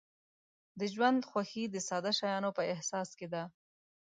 د 0.79 0.81
ژوند 0.93 1.19
خوښي 1.29 1.63
د 1.69 1.75
ساده 1.87 2.11
شیانو 2.19 2.49
په 2.57 2.63
احساس 2.71 3.09
کې 3.17 3.27
ده. 3.33 3.43